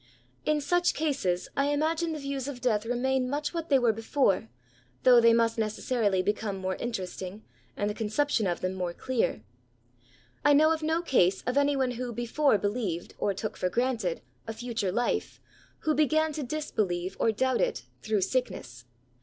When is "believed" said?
12.57-13.13